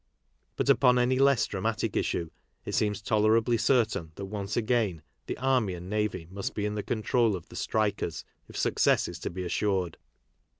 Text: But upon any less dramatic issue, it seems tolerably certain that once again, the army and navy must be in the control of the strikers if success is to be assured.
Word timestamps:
But 0.55 0.67
upon 0.67 0.97
any 0.97 1.19
less 1.19 1.45
dramatic 1.45 1.95
issue, 1.95 2.31
it 2.65 2.73
seems 2.73 3.03
tolerably 3.03 3.55
certain 3.59 4.13
that 4.15 4.25
once 4.25 4.57
again, 4.57 5.03
the 5.27 5.37
army 5.37 5.75
and 5.75 5.91
navy 5.91 6.27
must 6.31 6.55
be 6.55 6.65
in 6.65 6.73
the 6.73 6.81
control 6.81 7.35
of 7.35 7.49
the 7.49 7.55
strikers 7.55 8.25
if 8.49 8.57
success 8.57 9.07
is 9.07 9.19
to 9.19 9.29
be 9.29 9.43
assured. 9.45 9.99